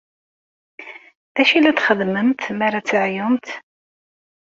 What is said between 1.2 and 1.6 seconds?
D acu